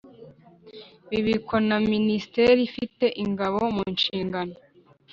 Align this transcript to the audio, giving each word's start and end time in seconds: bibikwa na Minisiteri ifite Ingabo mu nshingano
bibikwa 1.09 1.57
na 1.69 1.77
Minisiteri 1.91 2.59
ifite 2.69 3.05
Ingabo 3.23 3.59
mu 3.75 3.83
nshingano 3.95 4.55